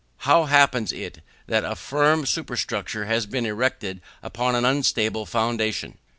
[0.25, 5.99] How happens it that a firm superstructure has been erected upon an unstable foundation?